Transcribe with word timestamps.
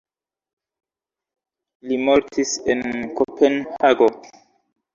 Li 1.91 1.99
mortis 2.07 2.55
en 2.77 2.83
Kopenhago. 3.23 4.13